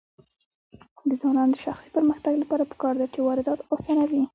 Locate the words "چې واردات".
3.13-3.59